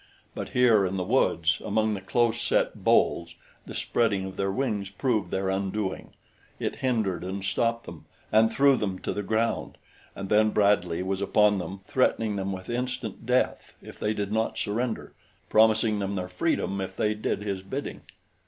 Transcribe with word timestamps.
But 0.33 0.49
here 0.49 0.83
in 0.83 0.97
the 0.97 1.03
woods, 1.03 1.61
among 1.63 1.93
the 1.93 2.01
close 2.01 2.41
set 2.41 2.83
boles, 2.83 3.35
the 3.67 3.75
spreading 3.75 4.25
of 4.25 4.35
their 4.35 4.51
wings 4.51 4.89
proved 4.89 5.29
their 5.29 5.49
undoing 5.49 6.09
it 6.59 6.77
hindered 6.77 7.23
and 7.23 7.45
stopped 7.45 7.85
them 7.85 8.05
and 8.31 8.51
threw 8.51 8.75
them 8.75 8.97
to 8.97 9.13
the 9.13 9.21
ground, 9.21 9.77
and 10.15 10.27
then 10.29 10.49
Bradley 10.49 11.03
was 11.03 11.21
upon 11.21 11.59
them 11.59 11.81
threatening 11.85 12.35
them 12.35 12.51
with 12.51 12.67
instant 12.67 13.27
death 13.27 13.75
if 13.79 13.99
they 13.99 14.15
did 14.15 14.31
not 14.31 14.57
surrender 14.57 15.13
promising 15.51 15.99
them 15.99 16.15
their 16.15 16.29
freedom 16.29 16.81
if 16.81 16.97
they 16.97 17.13
did 17.13 17.43
his 17.43 17.61
bidding. 17.61 18.01